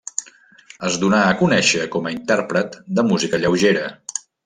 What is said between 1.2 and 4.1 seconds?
a conèixer com intèrpret de música lleugera.